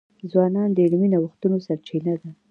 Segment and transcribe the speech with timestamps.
[0.31, 2.29] ځوانان د علمي نوښتونو سرچینه ده.